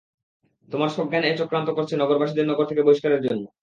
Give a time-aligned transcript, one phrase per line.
[0.69, 3.47] তোমরা সজ্ঞানে এ চক্রান্ত করেছ নগরবাসীদের নগর থেকে বহিষ্কারের জন্যে।